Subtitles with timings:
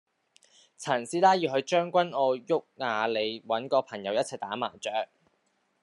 [0.79, 5.09] 陳師奶要去將軍澳毓雅里搵個朋友一齊打麻雀